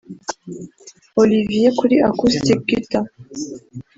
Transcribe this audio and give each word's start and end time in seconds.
Olivier 1.21 1.69
kuri 1.79 1.95
Accoustic 2.07 2.59
Guitor 2.67 3.05